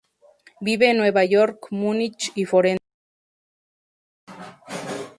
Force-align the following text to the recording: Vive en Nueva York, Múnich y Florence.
Vive 0.61 0.89
en 0.89 0.97
Nueva 0.97 1.23
York, 1.25 1.67
Múnich 1.69 2.31
y 2.33 2.45
Florence. 2.45 2.79